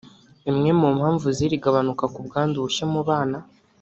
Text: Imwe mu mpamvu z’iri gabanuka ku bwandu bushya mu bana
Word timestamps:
Imwe 0.49 0.69
mu 0.79 0.89
mpamvu 0.97 1.27
z’iri 1.35 1.57
gabanuka 1.63 2.05
ku 2.13 2.19
bwandu 2.27 2.55
bushya 2.65 2.85
mu 2.93 3.01
bana 3.09 3.37